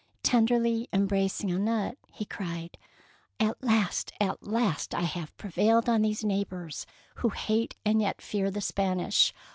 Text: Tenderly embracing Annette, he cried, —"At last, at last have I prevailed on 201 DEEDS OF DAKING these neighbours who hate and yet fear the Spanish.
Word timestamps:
Tenderly 0.23 0.87
embracing 0.91 1.51
Annette, 1.51 1.99
he 2.11 2.25
cried, 2.25 2.75
—"At 3.49 3.63
last, 3.63 4.11
at 4.19 4.41
last 4.41 4.93
have 4.95 5.27
I 5.29 5.37
prevailed 5.37 5.87
on 5.87 6.01
201 6.01 6.01
DEEDS 6.01 6.17
OF 6.17 6.21
DAKING 6.21 6.29
these 6.31 6.37
neighbours 6.39 6.85
who 7.17 7.29
hate 7.29 7.75
and 7.85 8.01
yet 8.01 8.19
fear 8.19 8.49
the 8.49 8.61
Spanish. 8.61 9.31